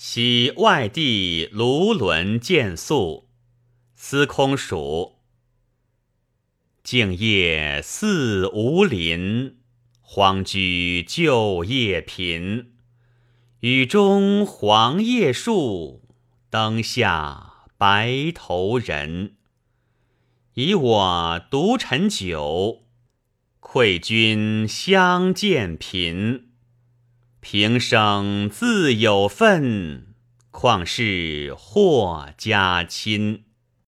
[0.00, 3.26] 昔外地卢纶见宿，
[3.96, 5.16] 司空曙。
[6.84, 9.56] 静夜思无邻，
[10.00, 12.74] 荒居旧业贫。
[13.58, 16.04] 雨中黄叶树，
[16.48, 19.34] 灯下白头人。
[20.54, 22.84] 以我独陈酒，
[23.58, 26.47] 愧君相见频。
[27.50, 30.08] 平生自有份，
[30.50, 33.44] 况是霍家亲。